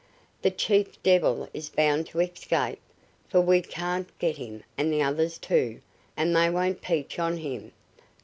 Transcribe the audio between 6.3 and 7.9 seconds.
they won't peach on him.